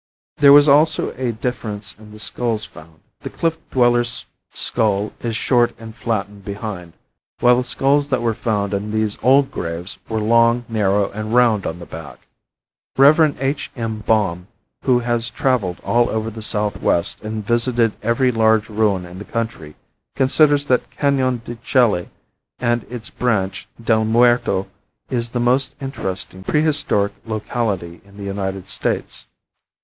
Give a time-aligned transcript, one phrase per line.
[0.37, 3.01] There was also a difference in the skulls found.
[3.19, 6.93] The cliff dwellers' skull is short and flattened behind,
[7.39, 11.67] while the skulls that were found in these old graves were long, narrow and round
[11.67, 12.25] on the back.
[12.97, 13.39] Rev.
[13.39, 13.69] H.
[13.75, 13.99] M.
[13.99, 14.47] Baum,
[14.85, 19.75] who has traveled all over the southwest and visited every large ruin in the country,
[20.15, 22.09] considers that Canon de Chelly
[22.57, 24.65] and its branch, del Muerto,
[25.11, 29.27] is the most interesting prehistoric locality in the United States.